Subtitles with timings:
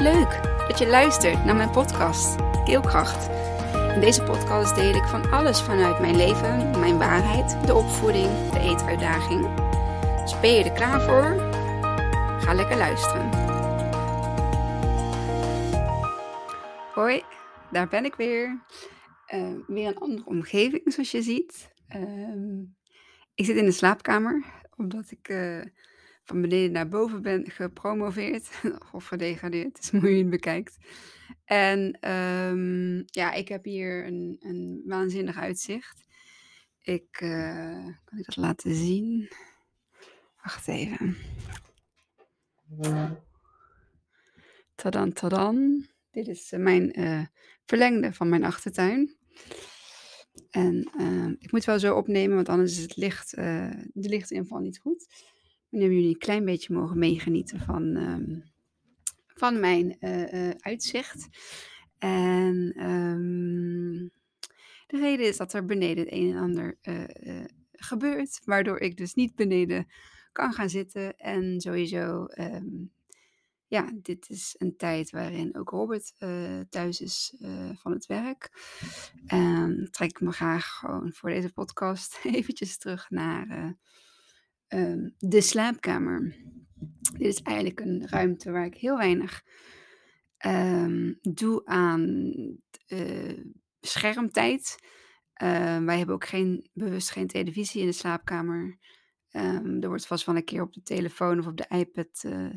[0.00, 3.28] Leuk dat je luistert naar mijn podcast Keelkracht.
[3.94, 8.58] In deze podcast deel ik van alles vanuit mijn leven, mijn waarheid, de opvoeding, de
[8.58, 9.40] eetuitdaging.
[10.20, 11.50] Dus ben je er klaar voor?
[12.40, 13.30] Ga lekker luisteren.
[16.94, 17.22] Hoi,
[17.70, 18.62] daar ben ik weer.
[19.34, 21.72] Uh, weer een andere omgeving, zoals je ziet.
[21.96, 22.68] Uh,
[23.34, 24.44] ik zit in de slaapkamer,
[24.76, 25.64] omdat ik uh,
[26.30, 28.50] van beneden naar boven ben gepromoveerd
[28.92, 30.76] of gedegradeerd, is hoe je het bekijkt.
[31.44, 36.06] En um, ja, ik heb hier een, een waanzinnig uitzicht.
[36.78, 39.30] Ik uh, kan ik dat laten zien.
[40.42, 41.16] Wacht even.
[44.74, 45.86] Tadan, tadan.
[46.10, 47.24] Dit is uh, mijn uh,
[47.64, 49.16] verlengde van mijn achtertuin.
[50.50, 54.78] En uh, ik moet wel zo opnemen, want anders is het licht, de lichtinval niet
[54.78, 55.29] goed.
[55.70, 58.44] Nu hebben jullie een klein beetje mogen meegenieten van, um,
[59.26, 61.28] van mijn uh, uh, uitzicht.
[61.98, 64.10] En um,
[64.86, 69.14] de reden is dat er beneden het een en ander uh, gebeurt, waardoor ik dus
[69.14, 69.86] niet beneden
[70.32, 71.16] kan gaan zitten.
[71.16, 72.92] En sowieso, um,
[73.66, 76.14] ja, dit is een tijd waarin ook Robert
[76.68, 77.34] thuis is
[77.72, 78.50] van het werk.
[79.26, 83.76] En trek ik me graag gewoon voor deze podcast eventjes terug naar
[84.74, 86.36] um, de slaapkamer.
[87.12, 89.44] Dit is eigenlijk een ruimte waar ik heel weinig
[90.46, 92.22] um, doe aan
[92.88, 93.38] uh,
[93.80, 94.76] schermtijd.
[95.42, 98.78] Uh, wij hebben ook geen, bewust geen televisie in de slaapkamer.
[99.30, 102.54] Er wordt vast wel een keer op de telefoon of op de iPad uh,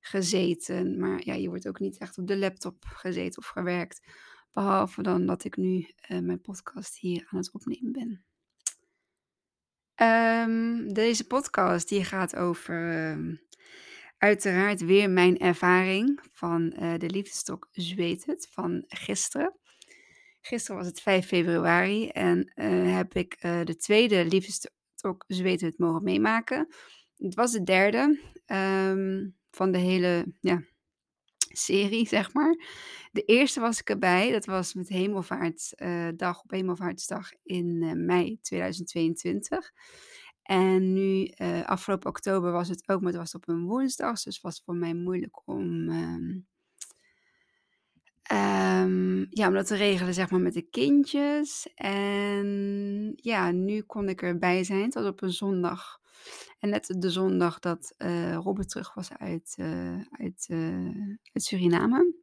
[0.00, 0.98] gezeten.
[0.98, 4.06] Maar ja, je wordt ook niet echt op de laptop gezeten of gewerkt.
[4.52, 8.24] Behalve dan dat ik nu uh, mijn podcast hier aan het opnemen ben.
[10.02, 13.40] Um, deze podcast die gaat over um,
[14.18, 19.56] uiteraard weer mijn ervaring van uh, de liefdestok Zweet het van gisteren.
[20.40, 25.78] Gisteren was het 5 februari en uh, heb ik uh, de tweede liefdestok Zweet het
[25.78, 26.74] mogen meemaken.
[27.16, 30.62] Het was de derde um, van de hele ja,
[31.52, 32.56] serie, zeg maar.
[33.12, 35.88] De eerste was ik erbij, dat was met Hemelvaartsdag,
[36.20, 39.72] uh, op Hemelvaartsdag in uh, mei 2022.
[40.42, 44.40] En nu, uh, afgelopen oktober was het ook, maar het was op een woensdag, dus
[44.40, 46.46] was voor mij moeilijk om, um,
[48.32, 51.68] um, ja, om dat te regelen, zeg maar, met de kindjes.
[51.74, 56.00] En ja, nu kon ik erbij zijn, tot op een zondag.
[56.58, 62.14] En net de zondag dat uh, Robert terug was uit, uh, uit, uh, uit Suriname.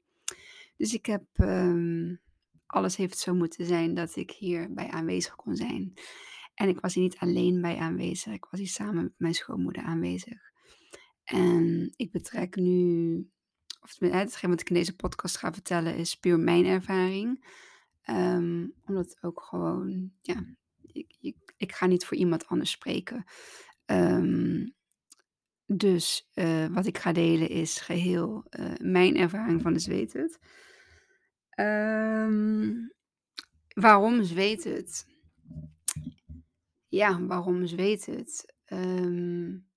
[0.77, 2.21] Dus ik heb, um,
[2.65, 5.93] alles heeft zo moeten zijn dat ik hierbij aanwezig kon zijn.
[6.53, 9.83] En ik was hier niet alleen bij aanwezig, ik was hier samen met mijn schoonmoeder
[9.83, 10.51] aanwezig.
[11.23, 13.29] En ik betrek nu,
[13.81, 17.57] of hetgeen wat ik in deze podcast ga vertellen, is puur mijn ervaring.
[18.09, 23.25] Um, omdat ook gewoon, ja, ik, ik ga niet voor iemand anders spreken.
[23.91, 24.75] Um,
[25.65, 30.39] dus uh, wat ik ga delen is geheel uh, mijn ervaring van de zweet het.
[31.59, 32.93] Um,
[33.73, 35.07] waarom zweet het?
[36.87, 38.53] Ja, waarom zweet het?
[38.65, 39.67] Um,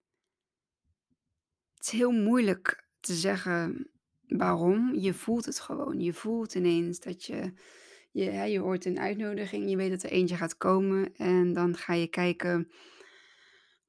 [1.75, 3.91] het is heel moeilijk te zeggen
[4.27, 4.95] waarom.
[4.95, 6.01] Je voelt het gewoon.
[6.01, 7.53] Je voelt ineens dat je,
[8.11, 11.77] je, hè, je hoort een uitnodiging, je weet dat er eentje gaat komen en dan
[11.77, 12.71] ga je kijken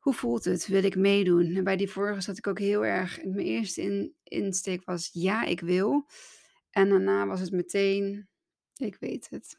[0.03, 0.67] hoe voelt het?
[0.67, 1.55] Wil ik meedoen?
[1.55, 3.23] En bij die vorige zat ik ook heel erg.
[3.23, 6.07] Mijn eerste in, insteek was ja, ik wil.
[6.69, 8.27] En daarna was het meteen,
[8.75, 9.57] ik weet het.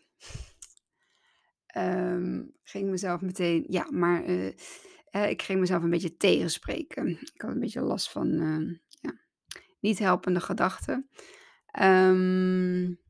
[1.77, 4.53] Um, ging mezelf meteen, ja, maar uh,
[5.11, 7.09] uh, ik ging mezelf een beetje tegenspreken.
[7.09, 9.21] Ik had een beetje last van uh, ja,
[9.81, 11.09] niet helpende gedachten.
[11.81, 13.01] Um,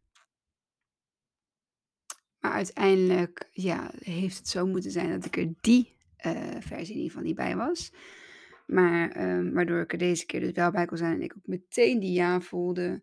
[2.41, 5.97] maar uiteindelijk ja, heeft het zo moeten zijn dat ik er die
[6.61, 7.93] versie in ieder geval niet bij was.
[8.67, 11.47] Maar um, waardoor ik er deze keer dus wel bij kon zijn en ik ook
[11.47, 13.03] meteen die ja voelde.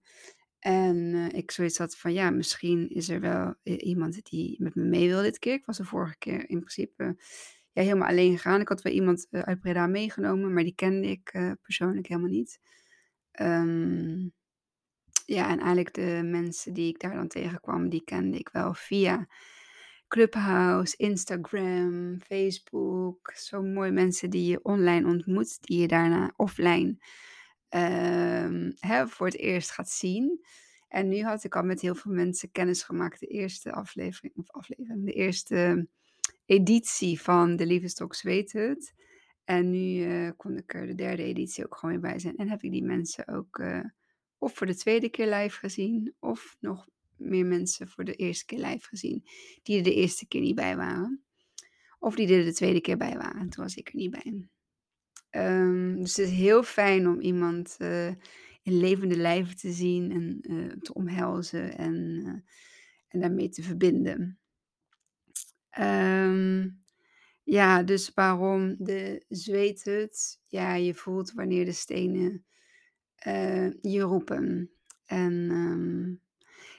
[0.59, 4.83] En uh, ik zoiets had van ja, misschien is er wel iemand die met me
[4.83, 5.53] mee wil dit keer.
[5.53, 7.15] Ik was de vorige keer in principe
[7.71, 8.61] ja, helemaal alleen gegaan.
[8.61, 12.59] Ik had wel iemand uh, uit Breda meegenomen, maar die kende ik persoonlijk helemaal niet.
[13.41, 14.33] Um,
[15.25, 19.27] ja, en eigenlijk de mensen die ik daar dan tegenkwam, die kende ik wel via
[20.11, 23.31] Clubhouse, Instagram, Facebook.
[23.35, 26.97] Zo mooi mensen die je online ontmoet, die je daarna offline
[27.69, 30.45] um, hè, voor het eerst gaat zien.
[30.87, 33.19] En nu had ik al met heel veel mensen kennis gemaakt.
[33.19, 35.87] De eerste aflevering, of aflevering, de eerste
[36.45, 38.93] editie van De Liefdestoks Weet Het.
[39.43, 42.37] En nu uh, kon ik er de derde editie ook gewoon weer bij zijn.
[42.37, 43.83] En heb ik die mensen ook uh,
[44.37, 46.87] of voor de tweede keer live gezien, of nog
[47.21, 49.23] meer mensen voor de eerste keer live gezien,
[49.63, 51.23] die er de eerste keer niet bij waren.
[51.99, 54.49] Of die er de tweede keer bij waren, toen was ik er niet bij.
[55.29, 58.07] Ehm, dus het is heel fijn om iemand uh,
[58.61, 62.33] in levende lijven te zien en uh, te omhelzen en, uh,
[63.07, 64.39] en daarmee te verbinden.
[65.79, 66.83] Um,
[67.43, 70.39] ja, dus waarom de zweethut?
[70.47, 72.45] Ja, je voelt wanneer de stenen
[73.81, 74.71] je roepen.
[75.05, 76.21] En um,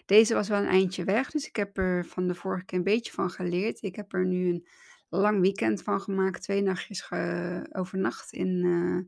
[0.05, 2.85] deze was wel een eindje weg, dus ik heb er van de vorige keer een
[2.85, 3.83] beetje van geleerd.
[3.83, 4.67] Ik heb er nu een
[5.09, 6.43] lang weekend van gemaakt.
[6.43, 9.01] Twee nachtjes ge- overnacht in, uh,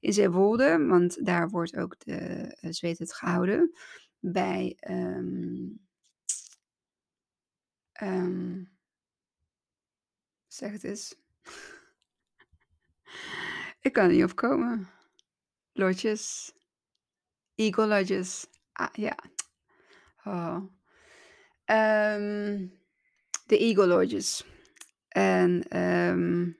[0.00, 0.86] in Zeewolde.
[0.86, 2.16] Want daar wordt ook de
[2.60, 3.76] uh, zweet het gehouden.
[4.18, 4.76] Bij.
[4.90, 5.86] Um,
[10.46, 11.14] zeg het eens.
[13.80, 14.88] Ik kan er niet op komen.
[15.72, 16.52] Lodges.
[17.54, 18.46] Eagle Lodges.
[18.72, 19.16] Ah, ja.
[20.24, 20.56] Oh.
[21.66, 22.72] Um,
[23.46, 24.46] de Eagle Lodges.
[25.08, 26.58] En um,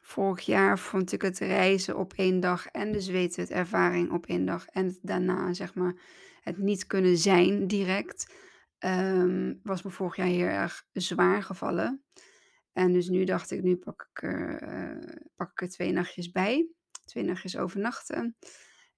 [0.00, 4.46] vorig jaar vond ik het reizen op één dag en de zweethut ervaring op één
[4.46, 5.94] dag en daarna zeg maar
[6.40, 8.34] het niet kunnen zijn direct
[8.78, 12.04] um, was me vorig jaar heel erg zwaar gevallen.
[12.72, 16.30] En dus nu dacht ik, nu pak ik er, uh, pak ik er twee nachtjes
[16.30, 16.68] bij.
[17.04, 18.36] Twee nachtjes overnachten.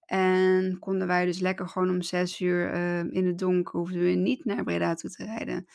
[0.09, 4.11] En konden wij dus lekker gewoon om zes uur uh, in het donker, hoefden we
[4.11, 5.67] niet naar Breda toe te rijden.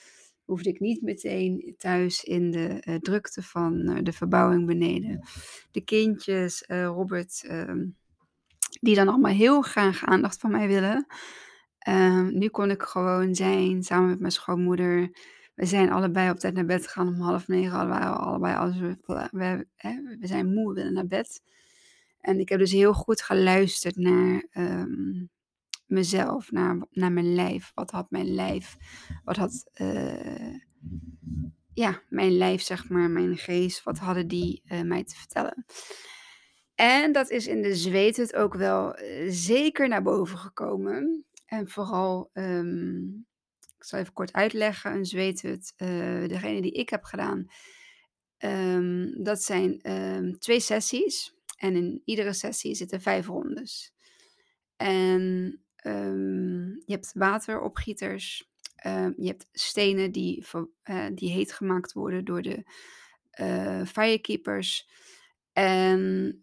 [0.44, 5.28] Hoefde ik niet meteen thuis in de uh, drukte van uh, de verbouwing beneden.
[5.72, 7.86] De kindjes, Robert, ehm,
[8.82, 11.06] die dan allemaal heel graag aandacht van mij willen.
[11.78, 15.10] Ehm, nu kon ik gewoon zijn samen met mijn schoonmoeder.
[15.56, 17.80] We zijn allebei op tijd naar bed gegaan om half negen.
[17.80, 18.98] We waren allebei als we,
[19.32, 19.68] we,
[20.20, 21.42] we zijn moe, we willen naar bed.
[22.24, 25.30] En ik heb dus heel goed geluisterd naar um,
[25.86, 27.72] mezelf, naar, naar mijn lijf.
[27.74, 28.76] Wat had mijn lijf?
[29.24, 30.56] Wat had uh,
[31.74, 35.66] ja, mijn lijf, zeg maar, mijn geest, wat hadden die uh, mij te vertellen?
[36.76, 41.26] En dat is in de zweet het ook wel uh, zeker naar boven gekomen.
[41.46, 43.26] En vooral, um,
[43.78, 45.74] ik zal even kort uitleggen, een zweethut,
[46.28, 47.46] degene die ik heb gedaan,
[48.38, 49.82] um, dat zijn
[50.40, 51.36] twee sessies.
[51.64, 53.94] En in iedere sessie zitten vijf rondes.
[54.76, 55.22] En
[56.86, 58.52] je hebt wateropgieters,
[59.16, 60.46] je hebt stenen die,
[60.84, 62.64] uh, die heet gemaakt worden door de
[63.40, 64.90] uh, firekeepers.
[65.54, 66.40] En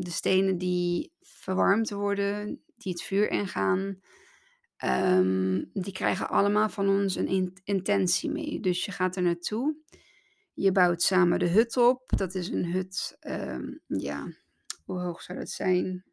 [0.00, 4.00] de stenen die verwarmd worden, die het vuur ingaan.
[5.72, 8.60] Die krijgen allemaal van ons een in intentie mee.
[8.60, 9.76] Dus je gaat er naartoe.
[10.52, 12.02] Je bouwt samen de hut op.
[12.16, 13.18] Dat is een hut,
[13.86, 14.44] ja,
[14.86, 16.04] hoe hoog zou dat zijn?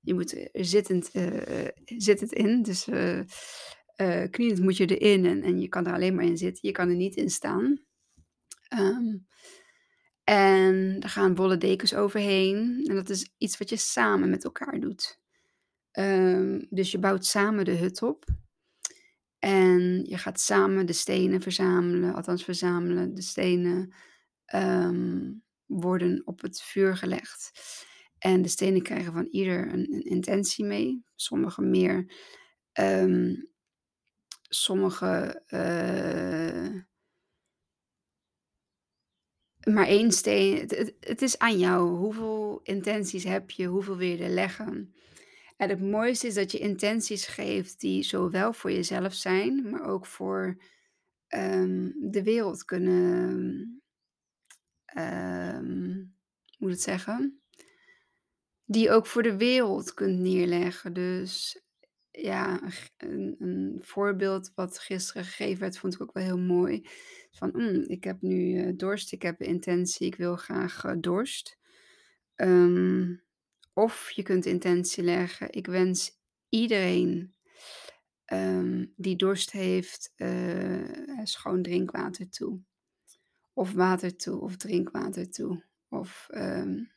[0.00, 2.62] Je moet er zittend, uh, zittend in.
[2.62, 3.22] Dus uh,
[4.30, 6.68] knielend moet je erin en, en je kan er alleen maar in zitten.
[6.68, 7.86] Je kan er niet in staan.
[8.78, 9.26] Um,
[10.24, 12.84] en er gaan bolle dekens overheen.
[12.88, 15.20] En dat is iets wat je samen met elkaar doet.
[15.98, 18.24] Um, dus je bouwt samen de hut op.
[19.38, 23.14] En je gaat samen de stenen verzamelen, althans verzamelen.
[23.14, 23.94] De stenen
[24.54, 27.52] um, worden op het vuur gelegd.
[28.18, 31.04] En de stenen krijgen van ieder een, intentie mee.
[31.14, 32.12] Sommige meer,
[32.80, 33.48] um,
[34.48, 36.82] sommige uh,
[39.74, 40.58] maar één steen.
[40.58, 41.96] Het, het, is aan jou.
[41.96, 43.66] Hoeveel intenties heb je?
[43.66, 44.94] Hoeveel wil je er leggen?
[45.56, 50.06] En het mooiste is dat je intenties geeft die zowel voor jezelf zijn, maar ook
[50.06, 50.62] voor
[51.28, 53.82] um, de wereld kunnen.
[54.96, 56.14] Um,
[56.58, 57.40] moet het zeggen?
[58.64, 60.92] Die je ook voor de wereld kunt neerleggen.
[60.92, 61.62] Dus
[62.10, 62.60] ja,
[62.96, 66.88] een, een, voorbeeld wat gisteren gegeven werd, vond ik ook wel heel mooi.
[67.30, 71.58] Van, mm, ik heb nu uh, dorst, ik heb intentie, ik wil graag uh, dorst.
[72.36, 73.22] Um,
[73.72, 76.10] of je kunt intentie leggen, ik wens
[76.48, 77.34] iedereen
[78.32, 82.60] um, die dorst heeft, uh, schoon drinkwater toe.
[83.58, 85.64] Of water toe, of drinkwater toe.
[85.88, 86.90] Of um,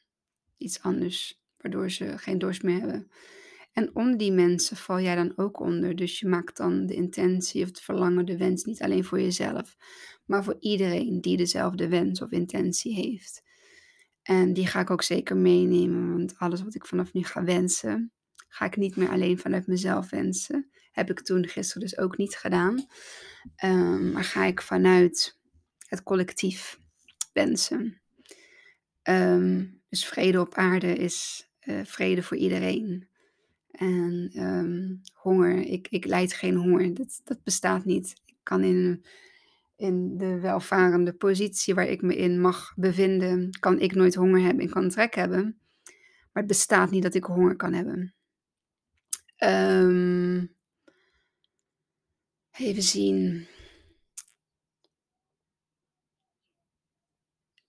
[0.58, 3.12] iets anders, waardoor ze geen dorst meer hebben.
[3.74, 5.96] En onder die mensen val jij dan ook onder.
[5.96, 9.76] Dus je maakt dan de intentie of het verlangen, de wens niet alleen voor jezelf,
[10.26, 13.44] maar voor iedereen die dezelfde wens of intentie heeft.
[14.24, 18.12] En die ga ik ook zeker meenemen, want alles wat ik vanaf nu ga wensen,
[18.48, 20.70] ga ik niet meer alleen vanuit mezelf wensen.
[20.92, 22.86] Heb ik toen gisteren dus ook niet gedaan.
[23.64, 25.40] Um, maar ga ik vanuit
[25.92, 26.80] het collectief
[27.34, 28.02] wensen.
[29.04, 33.08] Um, Dus vrede op aarde is, eh, vrede voor iedereen.
[33.72, 38.22] En, ehm, honger ik ik lijd geen honger, dat dat bestaat niet.
[38.26, 39.06] Ik kan in
[39.76, 44.66] in de welvarende positie waar ik me in mag bevinden, kan ik nooit honger hebben,
[44.66, 45.60] ik kan trek hebben,
[46.32, 48.14] maar het bestaat niet dat ik honger kan hebben.
[49.38, 50.46] Ehm
[52.52, 53.48] even zien.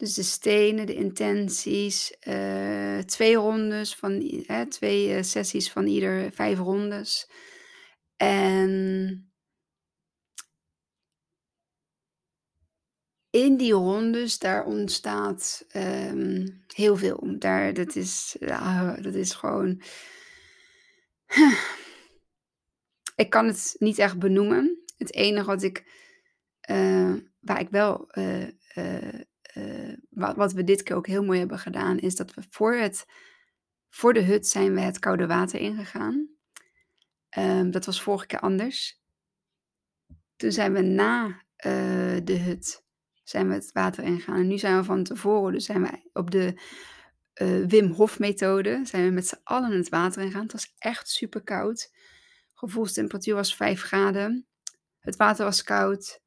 [0.03, 6.59] Dus de stenen, de intenties, eh, 2 rondes van 2, eh, sessies van ieder 5
[6.59, 7.31] rondes.
[8.17, 9.33] En
[13.31, 17.35] in die rondes, daar ontstaat, ehm, heel veel.
[17.39, 18.37] Daar dat is,
[19.01, 19.83] dat is gewoon
[23.23, 24.83] ik kan het niet echt benoemen.
[24.97, 25.85] Het enige wat ik,
[26.61, 28.11] eh, waar ik wel,
[29.53, 32.75] eh, wa wat we dit keer ook heel mooi hebben gedaan, is dat we voor
[32.75, 33.07] het
[33.89, 36.29] voor de hut zijn we het koude water ingegaan.
[37.29, 39.01] Ehm, dat was vorige keer anders.
[40.37, 42.85] Toen zijn we na, eh, de hut
[43.25, 46.31] zijn we het water ingegaan en nu zijn we van tevoren, dus zijn we op
[46.31, 46.61] de,
[47.33, 50.43] eh, Wim Hof methode, zijn we met z'n allen het water ingegaan.
[50.43, 51.93] Het was echt superkoud.
[52.55, 54.47] Gevoelstemperatuur was 5 graden.
[54.99, 56.21] Het water was koud.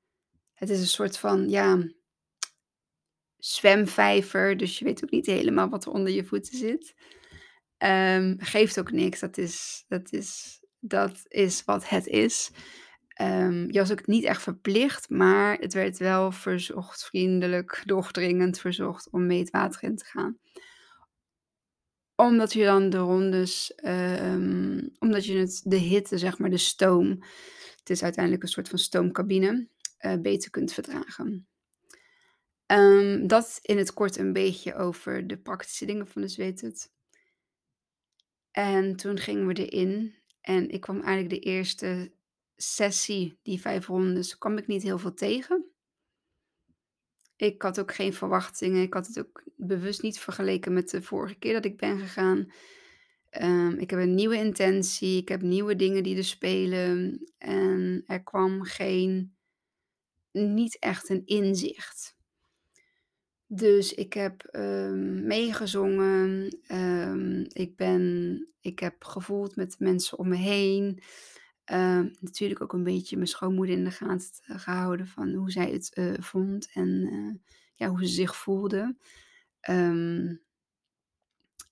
[0.54, 1.88] Het is een soort van, ja
[3.46, 6.96] zwemvijver, dus je weet ook niet helemaal wat er onder je voeten zit.
[7.78, 12.52] Ehm, geeft ook niks, dat is dat is dat is wat het is.
[13.08, 19.10] Ehm, je was ook niet echt verplicht, maar het werd wel verzocht, vriendelijk, doordringend verzocht
[19.12, 20.38] om mee het water in te gaan.
[22.16, 27.20] Omdat je dan de rondes, ehm, omdat je het de hitte, zeg maar, de stoom
[27.86, 31.48] het is uiteindelijk een soort van stoomcabine, eh, beter kunt verdragen.
[32.66, 36.92] Ehm, dat in het kort een beetje over de praktische dingen van de zweethut.
[38.52, 42.12] En toen gingen we erin en ik kwam eigenlijk de eerste
[42.56, 45.66] sessie, die 5 rondes, kwam ik niet heel veel tegen.
[47.36, 48.82] Ik had ook geen verwachtingen.
[48.82, 52.52] Ik had het ook bewust niet vergeleken met de vorige keer dat ik ben gegaan.
[53.30, 58.24] Ehm, ik heb een nieuwe intentie, ik heb nieuwe dingen die er spelen en er
[58.24, 59.36] kwam geen
[60.32, 62.15] niet echt een inzicht.
[63.56, 70.36] Dus ik heb, ehm, meegezongen, ehm, ik ben ik heb gevoeld met mensen om me
[70.36, 71.00] heen.
[71.64, 75.94] Ehm, natuurlijk ook een beetje mijn schoonmoeder in de gaten gehouden van hoe zij het,
[75.94, 78.96] eh, vond en, eh, ja, hoe ze zich voelde.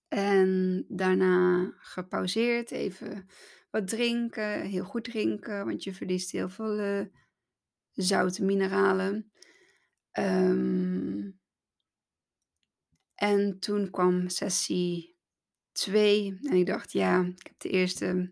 [0.08, 3.28] En daarna gepauzeerd, even
[3.72, 7.06] wat drinken, heel goed drinken, want je verliest heel veel, eh,
[7.92, 9.32] zouten mineralen.
[10.12, 11.30] Ehm
[13.16, 15.16] en toen kwam sessie
[15.72, 18.32] 2 en ik dacht: "Ja, ik heb de eerste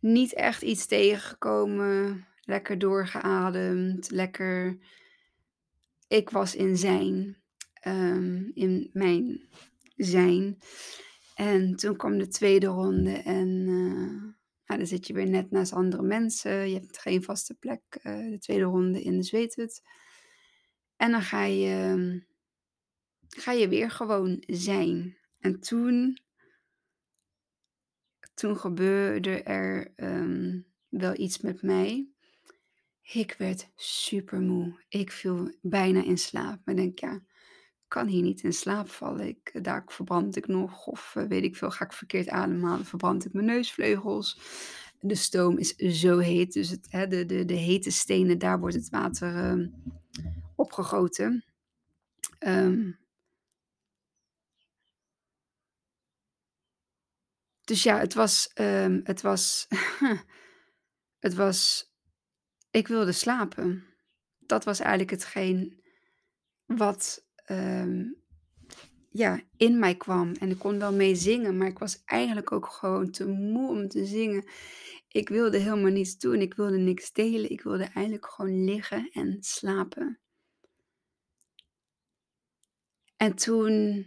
[0.00, 4.78] niet echt iets tegengekomen, lekker doorgeademd, lekker"
[6.10, 7.36] ik was in zijn,
[7.74, 9.48] ehm, in mijn
[9.96, 10.58] zijn.
[11.34, 13.66] En toen kwam de tweede ronde en,
[14.64, 16.68] ja, dan zit je weer net naast andere mensen.
[16.68, 19.82] Je hebt geen vaste plek, eh, de tweede ronde in de zweethut.
[20.96, 22.22] En dan ga je
[23.36, 25.16] ga je weer gewoon zijn.
[25.40, 26.18] En toen
[28.40, 32.08] toen gebeurde er, ehm, wel iets met mij.
[33.02, 34.84] Ik werd supermoe.
[34.88, 36.60] Ik viel bijna in slaap.
[36.64, 37.22] Maar denk: "Ja,
[37.88, 39.26] kan hier niet in slaap vallen.
[39.26, 43.24] Ik daar verbrand ik nog of, eh, weet ik veel, ga ik verkeerd ademhalen, verbrand
[43.24, 44.38] ik mijn neusvleugels."
[45.00, 48.74] De stoom is zo heet, dus het hè, de de de hete stenen, daar wordt
[48.74, 49.68] het water, ehm,
[50.54, 51.44] opgegoten.
[52.38, 52.90] Ehm
[57.70, 59.68] Dus ja, het was, ehm, het was
[61.26, 61.90] het was
[62.70, 63.84] ik wilde slapen.
[64.38, 65.82] Dat was eigenlijk hetgeen
[66.66, 68.04] wat, ehm,
[69.10, 70.32] ja, in mij kwam.
[70.32, 74.06] En ik kon wel meezingen, maar ik was eigenlijk ook gewoon te moe om te
[74.06, 74.44] zingen.
[75.08, 77.50] Ik wilde helemaal niets doen, ik wilde niks delen.
[77.50, 80.20] Ik wilde eigenlijk gewoon liggen en slapen.
[83.16, 84.04] En toen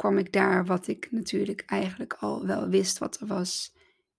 [0.00, 3.74] kwam ik daar wat ik natuurlijk eigenlijk al wel wist wat er was.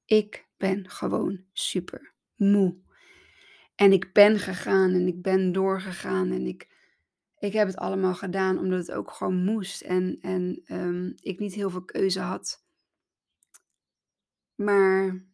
[0.05, 2.75] Ik ben gewoon supermoe.
[3.75, 6.69] En ik ben gegaan en ik ben doorgegaan en ik
[7.39, 11.53] ik heb het allemaal gedaan omdat het ook gewoon moest en en, ehm, ik niet
[11.53, 12.65] heel veel keuze had.
[14.55, 15.25] Maar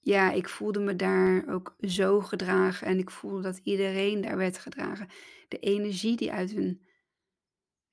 [0.00, 4.58] ja, ik voelde me daar ook zo gedragen en ik voelde dat iedereen daar werd
[4.58, 5.08] gedragen.
[5.48, 6.82] De energie die uit een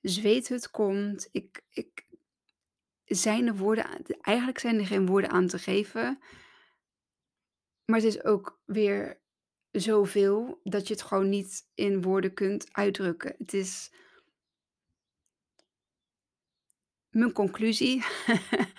[0.02, 2.01] zweethut komt, ik ik
[3.14, 3.86] zijn de woorden
[4.20, 6.18] eigenlijk zijn er geen woorden aan te geven.
[7.84, 9.20] Maar het is ook weer
[9.70, 13.34] zoveel dat je het gewoon niet in woorden kunt uitdrukken.
[13.38, 13.90] Het is
[17.12, 18.04] Mijn conclusie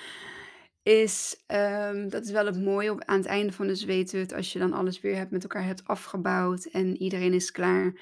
[0.83, 4.53] is, ehm, dat is wel het mooie op aan het einde van de zweethut, als
[4.53, 7.93] je dan alles weer hebt met elkaar hebt afgebouwd en iedereen is klaar,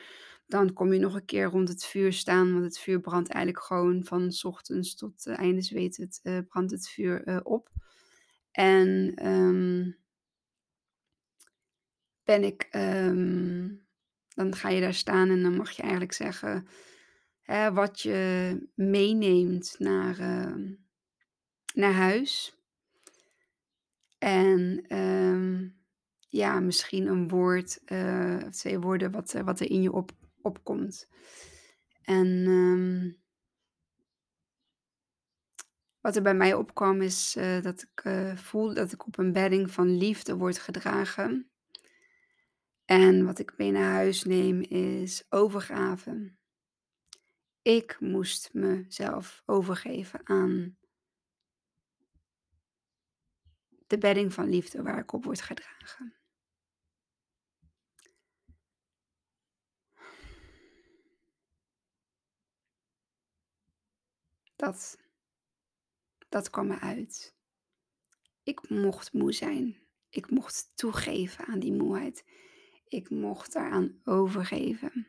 [0.52, 3.66] dan kom je nog een keer rond het vuur staan, want het vuur brandt eigenlijk
[3.66, 7.70] gewoon van 's ochtends tot, uh, einde zweethut, eh, brandt het vuur, eh, op.
[8.52, 9.92] En, ehm
[12.24, 13.70] ben ik, ehm
[14.36, 16.68] dan ga je daar staan en dan mag je eigenlijk zeggen,
[17.42, 20.74] hè, wat je meeneemt naar, ehm,
[21.74, 22.56] naar huis.
[24.18, 24.86] En,
[26.30, 27.82] ja, misschien een woord,
[28.48, 31.08] of 2 woorden wat, wat er in je op opkomt.
[32.02, 33.20] En, ehm
[36.02, 39.34] wat er bij mij opkwam is, eh, dat ik, eh, voel dat ik op een
[39.34, 41.50] bedding van liefde word gedragen.
[42.86, 46.34] En wat ik mee naar huis neem is overgave.
[47.62, 50.78] Ik moest mezelf overgeven aan
[53.88, 56.21] de bedding van liefde waar ik op word gedragen.
[64.62, 64.98] Dat
[66.30, 67.36] dat kwam eruit.
[68.44, 69.78] Ik mocht moe zijn.
[70.10, 72.26] Ik mocht toegeven aan die moeheid.
[72.88, 75.08] Ik mocht daaraan overgeven.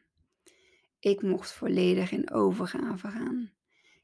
[0.99, 3.53] Ik mocht volledig in overgave gaan.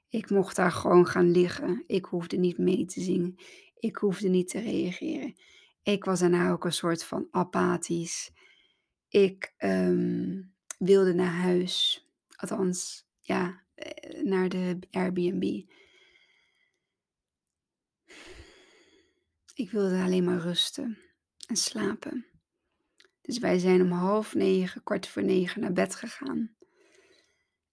[0.09, 1.85] Ik mocht daar gewoon gaan liggen.
[1.87, 3.35] Ik hoefde niet mee te zingen.
[3.79, 5.35] Ik hoefde niet te reageren.
[5.83, 8.33] Ik was daarna ook een soort van apathisch.
[9.09, 10.43] Ik, ehm,
[10.79, 12.07] wilde naar huis.
[12.37, 13.67] Althans, ja,
[14.23, 15.63] naar de Airbnb.
[19.55, 20.99] Ik wilde alleen maar rusten
[21.47, 22.27] en slapen.
[23.21, 26.57] Dus wij zijn om 8:30, kwart voor negen naar bed gegaan.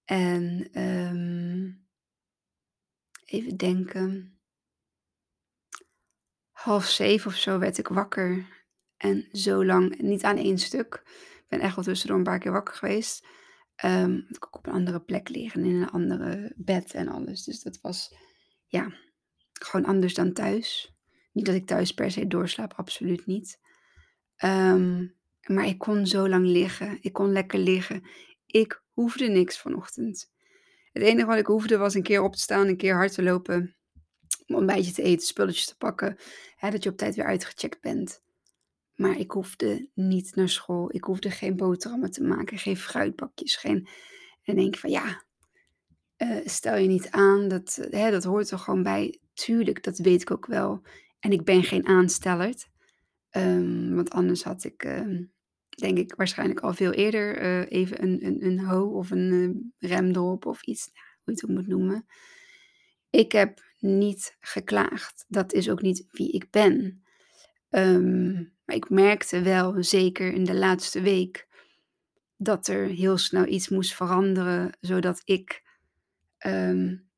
[0.05, 1.83] En, ehm
[3.25, 4.39] even denken.
[6.51, 8.45] Half zeven of zo werd ik wakker.
[8.97, 11.01] En zo lang niet aan één stuk.
[11.37, 13.27] Ik ben echt wel tussendoor een paar keer wakker geweest.
[13.81, 17.43] Want ik op een andere plek liggen, in een andere bed en alles.
[17.43, 18.15] Dus dat was,
[18.67, 18.93] ja,
[19.51, 20.95] gewoon anders dan thuis.
[21.31, 23.59] Niet dat ik thuis per se doorslaap, absoluut niet.
[24.35, 25.07] Ehm,
[25.45, 26.97] maar ik kon zo lang liggen.
[27.01, 28.03] Ik kon lekker liggen.
[28.45, 30.33] Ik hoefde niks vanochtend.
[30.91, 33.23] Het enige wat ik hoefde was een keer op te staan, een keer hard te
[33.23, 33.75] lopen,
[34.45, 36.17] een ontbijtje te eten, spulletjes te pakken,
[36.55, 38.23] hè, dat je op tijd weer uitgecheckt bent.
[38.95, 40.95] Maar ik hoefde niet naar school.
[40.95, 43.87] Ik hoefde geen boterhammen te maken, geen fruitbakjes, geen
[44.43, 45.23] en denk van ja,
[46.15, 49.19] eh, stel je niet aan, dat, eh, hè, dat hoort er gewoon bij.
[49.33, 50.81] Tuurlijk, dat weet ik ook wel.
[51.19, 52.69] En ik ben geen aanstellerd.
[53.29, 55.23] Ehm, want anders had ik, ehm,
[55.69, 60.21] denk ik, waarschijnlijk al veel eerder eh, even een, een, een ho of een uh,
[60.39, 62.05] of iets, nou, hoe je het ook moet noemen.
[63.09, 65.25] Ik heb niet geklaagd.
[65.27, 67.04] Dat is ook niet wie ik ben.
[67.75, 68.33] Ehm,
[68.65, 71.47] maar ik merkte wel, zeker in de laatste week,
[72.37, 75.63] dat er heel snel iets moest veranderen, zodat ik
[76.45, 77.09] um,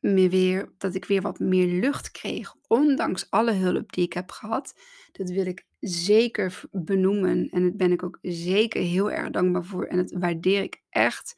[0.00, 4.30] me weer, dat ik weer wat meer lucht kreeg, ondanks alle hulp die ik heb
[4.30, 4.74] gehad.
[5.12, 9.84] Dat wil ik zeker benoemen en daar ben ik ook zeker heel erg dankbaar voor
[9.84, 11.36] en dat waardeer ik echt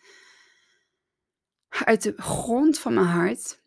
[1.69, 3.62] uit de grond van mijn hart.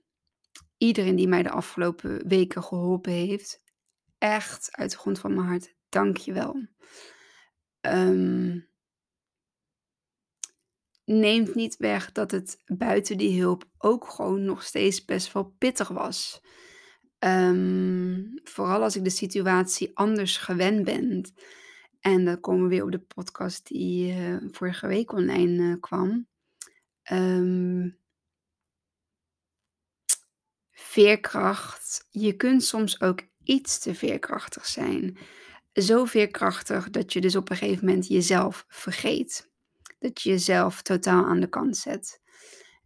[0.77, 3.61] Iedereen die mij de afgelopen weken geholpen heeft,
[4.19, 6.67] echt uit de grond van mijn hart, dank je wel.
[7.81, 8.67] Um,
[11.05, 15.87] neemt niet weg dat het buiten die hulp ook gewoon nog steeds best wel pittig
[15.87, 16.41] was.
[17.19, 21.33] Um, vooral als ik de situatie anders gewend ben.
[21.99, 26.27] En dan komen we weer op de podcast die uh, vorige week online uh, kwam.
[27.11, 27.97] Um,
[30.71, 32.07] veerkracht.
[32.09, 35.17] Je kunt soms ook iets te veerkrachtig zijn.
[35.73, 39.49] Zo veerkrachtig dat je dus op een gegeven moment jezelf vergeet
[39.99, 42.21] dat je jezelf totaal aan de kant zet.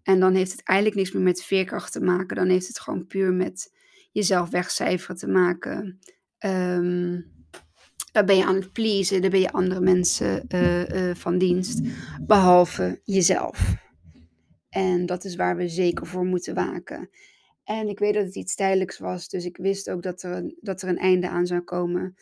[0.03, 2.35] En dan heeft het eigenlijk niks meer met veerkracht te maken.
[2.35, 3.73] Dan heeft het gewoon puur met
[4.11, 5.99] jezelf wegcijferen te maken.
[6.39, 7.31] Um,
[8.11, 11.81] dan ben je aan het pleasen, dan ben je andere mensen uh, uh, van dienst,
[12.21, 13.75] behalve jezelf.
[14.69, 17.09] En dat is waar we zeker voor moeten waken.
[17.63, 20.57] En ik weet dat het iets tijdelijks was, dus ik wist ook dat er een,
[20.61, 22.15] dat er een einde aan zou komen.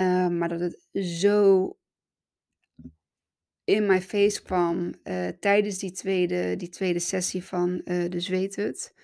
[0.00, 1.76] Uh, maar dat het zo
[3.64, 8.94] in mijn face kwam uh, tijdens die tweede, die tweede sessie van uh, de zweethut.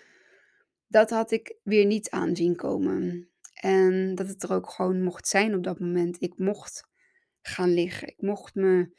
[0.87, 3.31] dat had ik weer niet aan zien komen.
[3.55, 6.23] En dat het er ook gewoon mocht zijn op dat moment.
[6.23, 6.89] Ik mocht
[7.41, 8.09] gaan liggen.
[8.09, 8.91] Ik mocht me.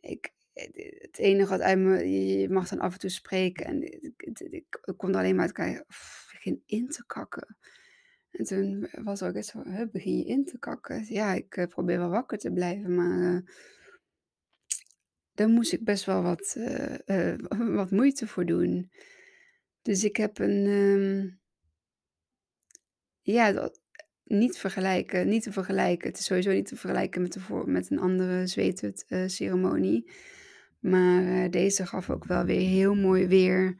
[0.00, 2.08] Ik, het enige wat uit me.
[2.08, 3.64] Je mag dan af en toe spreken.
[3.66, 5.84] En ik, ik, kon er alleen maar uit kijken.
[5.86, 7.56] "Pff, Ik begin in te kakken.
[8.30, 9.62] En toen was ook zo.
[9.62, 11.04] "Huh, begin je in te kakken?
[11.08, 12.94] Ja, ik eh, probeer wel wakker te blijven.
[12.94, 13.34] Maar.
[13.34, 13.40] eh,
[15.34, 16.54] daar moest ik best wel wat,
[17.04, 17.34] eh,
[17.80, 18.90] wat moeite voor doen.
[19.82, 20.66] Dus ik heb een.
[20.66, 21.28] ehm,
[23.20, 23.70] ja,
[24.24, 26.08] niet vergelijken, niet te vergelijken.
[26.08, 30.10] Het is sowieso niet te vergelijken met, de voor, met een andere zweethut-ceremonie.
[30.84, 33.76] Maar eh, deze gaf ook wel weer heel mooi weer.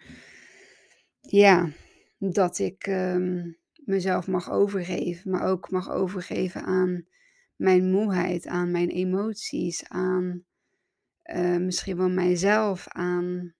[1.20, 1.70] Ja,
[2.18, 7.06] dat ik ehm, mezelf mag overgeven, maar ook mag overgeven aan
[7.56, 10.44] mijn moeheid, aan mijn emoties, aan
[11.22, 13.54] eh, misschien wel mijzelf, aan,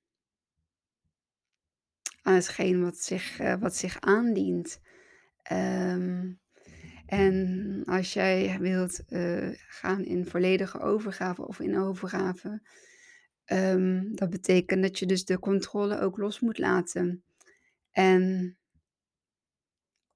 [2.22, 4.80] aan hetgeen wat zich, eh, wat zich aandient.
[5.42, 6.32] Ehm,
[7.06, 9.02] en als jij wilt
[9.68, 12.62] gaan in volledige overgave of in overgave,
[13.44, 17.24] ehm, dat betekent dat je dus de controle ook los moet laten.
[17.90, 18.56] En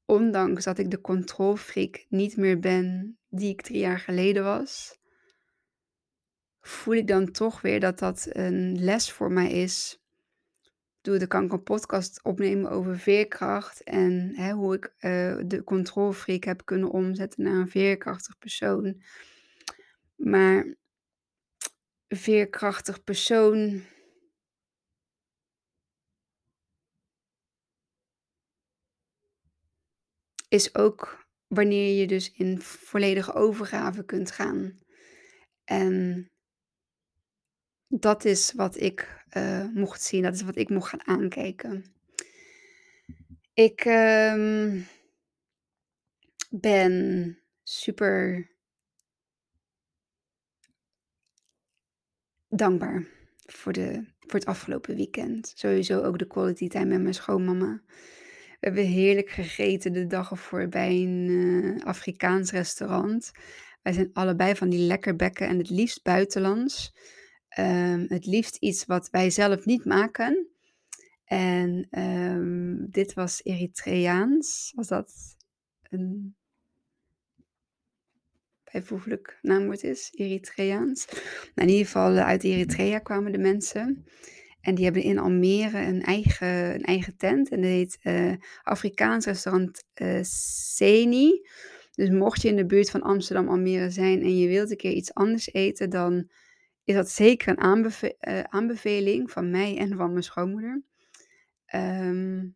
[0.04, 4.98] ondanks dat ik de controlfreak niet meer ben die ik drie jaar geleden was,
[6.60, 10.02] voel ik dan toch weer dat dat een les voor mij is.
[11.00, 15.64] Doe, dan kan ik een podcast opnemen over veerkracht en hè, hoe ik eh, de
[15.64, 19.02] controlfreak heb kunnen omzetten naar een veerkrachtig persoon.
[20.16, 20.76] Maar
[22.08, 23.82] veerkrachtig persoon.
[30.48, 34.78] Is ook wanneer je dus in volledige overgave kunt gaan.
[35.64, 36.30] En
[37.86, 41.84] dat is wat ik eh, mocht zien, dat is wat ik mocht gaan aankijken.
[43.54, 44.80] Ik ehm,
[46.50, 48.48] ben super
[52.48, 53.06] dankbaar
[53.46, 55.52] voor, de, voor het afgelopen weekend.
[55.54, 57.82] Sowieso ook de quality time met mijn schoonmama.
[58.60, 63.32] We hebben heerlijk gegeten de dag ervoor bij een eh, Afrikaans restaurant.
[63.82, 66.94] Wij zijn allebei van die lekkerbekken en het liefst buitenlands.
[67.48, 70.48] Ehm, het liefst iets wat wij zelf niet maken.
[71.24, 74.72] En ehm, dit was Eritreaans.
[74.74, 75.36] Was dat
[75.82, 76.36] een
[78.72, 80.08] bijvoeglijk naamwoord is?
[80.12, 81.06] Eritreaans.
[81.54, 84.04] Nou, in ieder geval eh, uit Eritrea kwamen de mensen.
[84.60, 87.48] En die hebben in Almere een eigen, een eigen tent.
[87.48, 91.46] En dat heet eh, Afrikaans restaurant eh Seni.
[91.92, 94.92] Dus mocht je in de buurt van Amsterdam, Almere zijn en je wilt een keer
[94.92, 96.30] iets anders eten, dan
[96.84, 100.82] is dat zeker een aanbeve- aanbeveling van mij en van mijn schoonmoeder.
[101.66, 102.46] Ehm,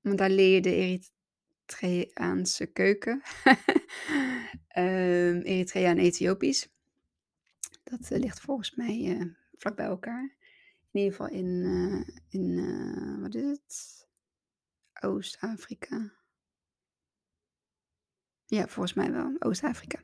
[0.00, 0.74] want daar leer je de
[1.68, 3.22] Eritreaanse keuken.
[4.68, 6.68] Ehm Eritrea en Ethiopisch.
[7.82, 9.26] Dat eh, ligt volgens mij eh,
[9.56, 10.36] vlak bij elkaar.
[10.92, 14.06] In ieder geval in, eh, in wat is het?
[15.00, 16.12] Oost-Afrika.
[18.46, 19.36] Ja, volgens mij wel.
[19.38, 19.98] Oost-Afrika.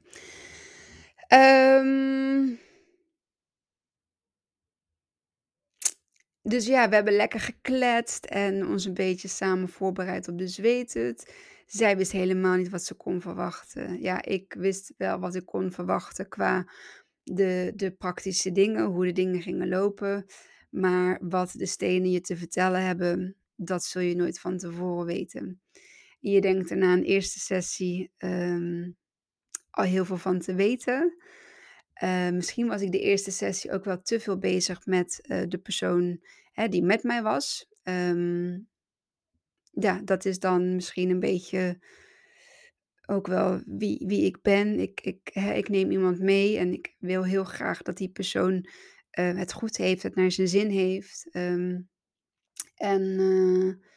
[1.29, 2.55] Ehm,
[6.43, 11.33] dus ja, we hebben lekker gekletst en ons een beetje samen voorbereid op de zweethut.
[11.75, 14.01] Zij wist helemaal niet wat ze kon verwachten.
[14.01, 16.73] Ja, ik wist wel wat ik kon verwachten qua
[17.23, 20.27] de, de praktische dingen, hoe de dingen gingen lopen.
[20.71, 25.61] Maar wat de stenen je te vertellen hebben, dat zul je nooit van tevoren weten.
[26.21, 28.91] Je denkt er na een eerste sessie ehm,
[29.71, 31.17] al heel veel van te weten.
[31.93, 35.59] Eh, misschien was ik de eerste sessie ook wel te veel bezig met eh, de
[35.59, 36.21] persoon
[36.53, 37.69] hè, die met mij was.
[37.83, 38.59] Ehm,
[39.75, 41.79] ja, dat is dan misschien een beetje
[43.07, 44.81] ook wel wie, wie ik ben.
[44.81, 48.69] Ik, ik, hè, ik neem iemand mee en ik wil heel graag dat die persoon
[49.11, 51.29] eh, het goed heeft, het naar zijn zin heeft.
[51.31, 51.81] Ehm,
[52.75, 53.89] en eh,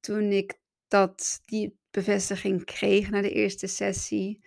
[0.00, 4.40] toen ik dat, die bevestiging kreeg na de eerste sessie,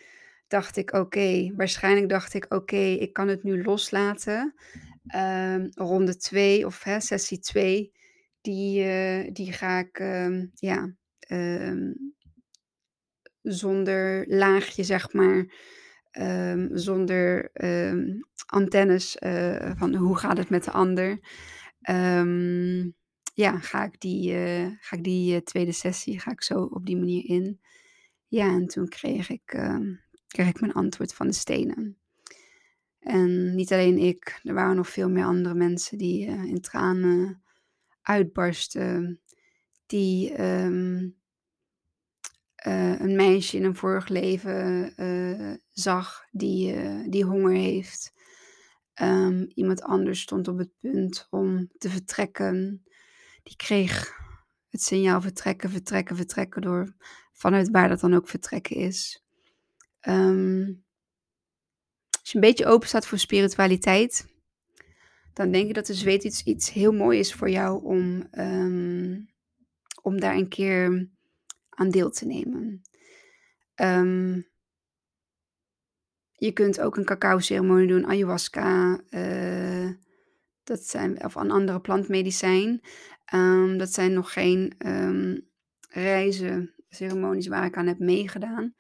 [0.48, 4.54] dacht ik: oké, waarschijnlijk dacht ik: oké, ik kan het nu loslaten.
[5.06, 7.92] Ehm, ronde 2 of hè, sessie 2,
[8.46, 11.94] die, eh, die ga ik ehm, ja, ehm,
[13.42, 15.46] zonder laagje, zeg maar,
[16.12, 17.52] ehm, zonder
[18.46, 21.20] antennes eh, van hoe gaat het met de ander.
[23.34, 26.98] Ja, ga ik die, eh, ga ik die tweede sessie ga ik zo op die
[26.98, 27.60] manier in.
[28.28, 29.46] Ja, en toen kreeg ik,
[30.28, 31.98] kreeg ik mijn antwoord van de stenen.
[33.00, 37.45] En niet alleen ik, er waren nog veel meer andere mensen die in tranen
[38.06, 39.20] uitbarsten.
[39.86, 41.10] die ehm,
[42.66, 48.14] eh, een meisje in een vorig leven eh, zag die, eh, die honger heeft.
[48.94, 52.84] Ehm, iemand anders stond op het punt om te vertrekken.
[53.44, 54.20] Die kreeg
[54.70, 56.96] het signaal vertrekken, vertrekken, vertrekken door
[57.32, 59.24] vanuit waar dat dan ook vertrekken is.
[60.00, 60.74] Ehm,
[62.20, 64.35] als je een beetje open staat voor spiritualiteit,
[65.36, 69.20] dan denk ik dat de zweet iets, iets heel mooi is voor jou om, ehm,
[70.02, 71.10] om daar een keer
[71.70, 72.82] aan deel te nemen.
[73.74, 74.42] Ehm,
[76.32, 79.90] je kunt ook een cacao-ceremonie doen, ayahuasca, uh,
[80.64, 82.82] dat zijn, of een andere plantmedicijn.
[83.34, 84.74] Um, dat zijn nog geen
[85.90, 88.76] reizen, ceremonies waar ik aan heb meegedaan.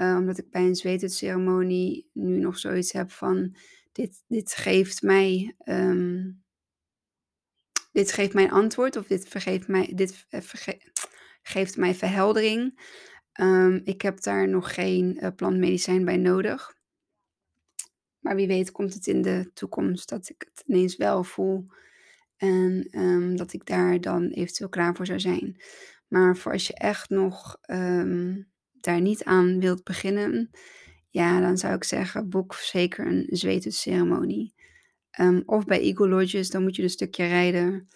[0.00, 3.56] Uh, omdat ik bij een ceremonie nu nog zoiets heb van:
[3.92, 5.54] dit, dit geeft mij.
[5.64, 6.42] Um,
[7.92, 10.80] dit geeft mij een antwoord, of dit, vergeeft mij, dit uh, verge
[11.42, 12.88] geeft mij verheldering.
[13.40, 16.78] Um, ik heb daar nog geen uh, plantmedicijn bij nodig.
[18.18, 21.66] Maar wie weet komt het in de toekomst dat ik het ineens wel voel.
[22.36, 25.62] En um, dat ik daar dan eventueel klaar voor zou zijn.
[26.08, 27.60] Maar voor als je echt nog
[28.72, 30.50] daar niet aan wilt beginnen,
[31.10, 34.54] ja, dan zou ik zeggen, boek zeker een zweetceremonie.
[35.20, 37.88] Um, of bij Eagle Lodges, dan moet je een stukje rijden.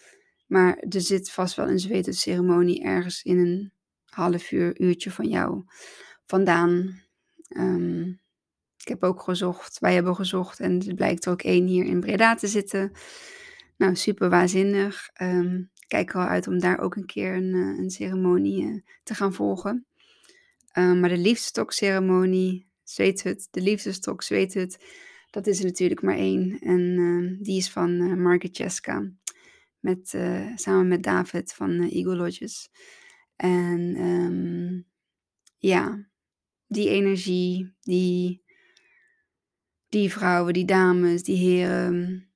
[0.47, 3.73] Maar er zit vast wel een zweetceremonie ergens in een
[4.05, 5.65] half uur, uurtje van jou
[6.27, 7.03] vandaan.
[7.57, 8.21] Um,
[8.77, 12.01] ik heb ook gezocht, wij hebben gezocht en er blijkt er ook één hier in
[12.01, 12.93] Breda te zitten.
[13.77, 15.11] Nou, super waanzinnig.
[15.23, 18.81] Um, kijk er al uit om daar ook een keer een, eh, een ceremonie uh,
[19.03, 19.87] te gaan volgen.
[20.75, 24.85] Maar de liefdestok-ceremonie, zweethut, de liefdestok, zweethut,
[25.31, 26.59] dat is er natuurlijk maar één.
[26.61, 29.13] En uh, die is van uh, Cheska,
[29.79, 30.09] met,
[30.55, 32.71] samen met David van Eagle Lodges.
[33.37, 34.87] En um,
[35.59, 36.09] ja,
[36.67, 38.45] die energie, die
[39.95, 42.29] die vrouwen, die dames, die heren.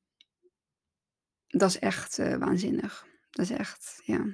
[1.46, 3.06] Dat is echt waanzinnig.
[3.30, 4.26] Dat is echt, ja.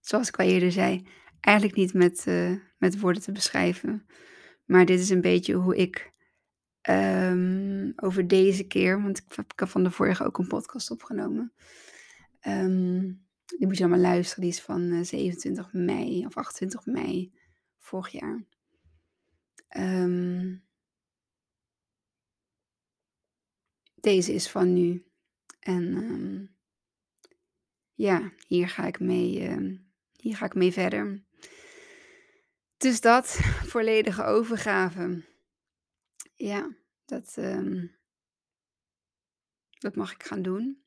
[0.00, 1.06] Zoals ik al eerder zei,
[1.42, 4.06] eigenlijk niet met, uh, met woorden te beschrijven.
[4.64, 6.12] Maar dit is een beetje hoe ik
[6.88, 11.52] um, over deze keer, want ik heb van de vorige ook een podcast opgenomen.
[13.58, 14.42] Die moet je allemaal luisteren.
[14.42, 17.32] Die is van uh, eh, 27 mei of 28 mei
[17.78, 18.44] vorig jaar.
[19.76, 20.64] Um,
[23.94, 25.06] deze is van nu.
[25.60, 26.56] En
[27.94, 29.56] ja, hier ga ik mee,
[30.16, 31.22] hier ga ik mee verder.
[32.82, 33.26] Dus dat,
[33.74, 35.22] volledige overgave.
[36.34, 37.96] Ja, dat, um,
[39.78, 40.82] dat mag ik gaan doen.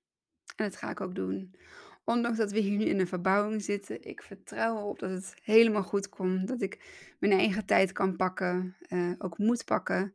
[0.55, 1.55] En dat ga ik ook doen.
[2.03, 5.83] Ondanks dat we hier nu in een verbouwing zitten, ik vertrouw erop dat het helemaal
[5.83, 6.47] goed komt.
[6.47, 6.79] Dat ik
[7.19, 10.13] mijn eigen tijd kan pakken, uh, ook moet pakken.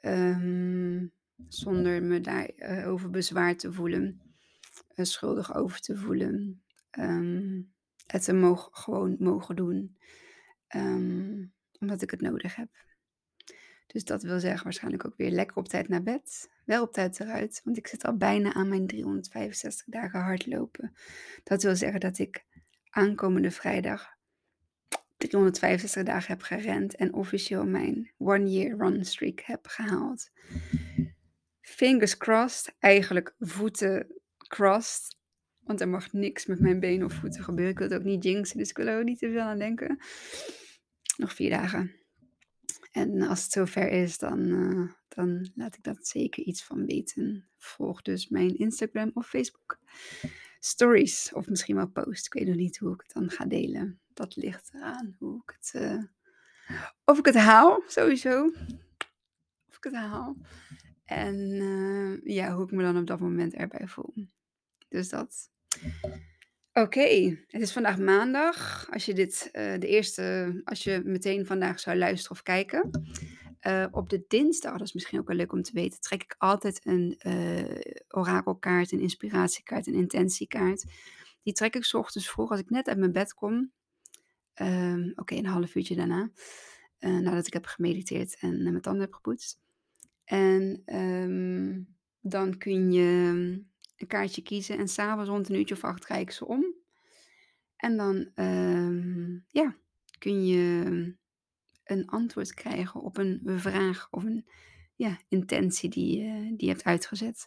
[0.00, 1.12] Um,
[1.48, 4.20] zonder me daarover eh, over bezwaar te voelen,
[4.96, 6.62] uh, schuldig over te voelen.
[6.98, 7.72] Um,
[8.06, 9.96] het te mogen, gewoon mogen doen,
[10.76, 12.68] um, omdat ik het nodig heb.
[13.86, 16.50] Dus dat wil zeggen waarschijnlijk ook weer lekker op tijd naar bed.
[16.64, 20.92] Wel op tijd eruit, want ik zit al bijna aan mijn 365 dagen hardlopen.
[21.44, 22.44] Dat wil zeggen dat ik
[22.90, 24.16] aankomende vrijdag
[25.16, 30.30] 365 dagen heb gerend en officieel mijn one year run streak heb gehaald
[31.78, 34.06] fingers crossed, eigenlijk voeten
[34.48, 35.16] crossed.
[35.68, 37.72] Want er mag niks met mijn benen of voeten gebeuren.
[37.72, 39.58] Ik wil het ook niet jinxen, dus ik wil er ook niet te veel aan
[39.58, 39.98] denken.
[41.16, 41.92] Nog vier dagen.
[42.92, 47.48] En als het zover is, dan, uh, dan laat ik dat zeker iets van weten.
[47.56, 49.78] Volg dus mijn Instagram of Facebook
[50.60, 51.32] stories.
[51.32, 52.26] Of misschien wel post.
[52.26, 54.00] Ik weet nog niet hoe ik het dan ga delen.
[54.12, 55.72] Dat ligt eraan hoe ik het...
[55.82, 56.02] Uh,
[57.04, 58.46] of ik het haal, sowieso.
[59.68, 60.36] Of ik het haal.
[61.04, 64.14] En uh, ja, hoe ik me dan op dat moment erbij voel.
[64.88, 65.56] Dus dat.
[66.72, 68.88] Oké, het is vandaag maandag.
[68.90, 72.90] Als je dit uh, de eerste, als je meteen vandaag zou luisteren of kijken.
[73.66, 76.34] Uh, op de dinsdag, dat is misschien ook wel leuk om te weten, trek ik
[76.38, 77.20] altijd een
[78.08, 80.84] orakelkaart, een inspiratiekaart, een intentiekaart.
[81.42, 83.72] Die trek ik s ochtends vroeg als ik net uit mijn bed kom.
[84.54, 86.30] Oké, okay, een half uurtje daarna.
[86.98, 89.58] nadat ik heb gemediteerd en mijn tanden heb gepoetst.
[90.24, 93.62] En um, dan kun je
[93.98, 96.74] een kaartje kiezen en s'avonds rond een uurtje of acht ik ze om.
[97.76, 99.76] En dan um, ja,
[100.18, 100.82] kun je
[101.84, 104.48] een antwoord krijgen op een vraag of een
[104.94, 106.22] ja, intentie die,
[106.56, 107.46] die je hebt uitgezet.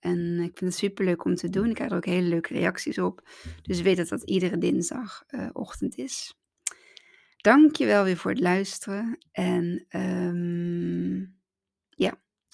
[0.00, 1.68] En ik vind het super leuk om te doen.
[1.68, 3.28] Ik krijg er ook hele leuke reacties op.
[3.62, 6.38] Dus weet dat dat iedere dinsdagochtend is.
[7.36, 9.18] Dank je wel weer voor het luisteren.
[9.32, 11.38] En um,
[11.88, 12.22] ja,